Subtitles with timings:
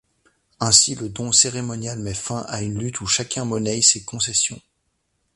[0.59, 4.59] Ainsi le don cérémoniel met fin à une lutte où chacun monnaye ses concessions.